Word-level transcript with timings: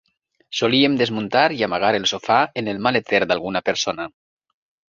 Solíem 0.59 0.95
desmuntar 1.01 1.43
i 1.59 1.61
amagar 1.67 1.93
el 1.99 2.09
sofà 2.13 2.39
en 2.63 2.73
el 2.75 2.83
maleter 2.89 3.23
d'alguna 3.33 3.63
persona. 3.71 4.09